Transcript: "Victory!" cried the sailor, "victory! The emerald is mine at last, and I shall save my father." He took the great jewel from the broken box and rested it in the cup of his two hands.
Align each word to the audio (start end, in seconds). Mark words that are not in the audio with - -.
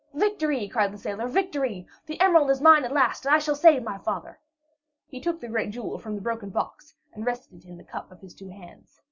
"Victory!" 0.15 0.67
cried 0.67 0.91
the 0.91 0.97
sailor, 0.97 1.27
"victory! 1.27 1.85
The 2.07 2.19
emerald 2.19 2.49
is 2.49 2.59
mine 2.59 2.83
at 2.85 2.91
last, 2.91 3.23
and 3.27 3.35
I 3.35 3.37
shall 3.37 3.53
save 3.53 3.83
my 3.83 3.99
father." 3.99 4.39
He 5.05 5.21
took 5.21 5.39
the 5.39 5.47
great 5.47 5.69
jewel 5.69 5.99
from 5.99 6.15
the 6.15 6.21
broken 6.21 6.49
box 6.49 6.95
and 7.13 7.23
rested 7.23 7.63
it 7.65 7.65
in 7.69 7.77
the 7.77 7.83
cup 7.83 8.11
of 8.11 8.19
his 8.21 8.33
two 8.33 8.49
hands. 8.49 8.99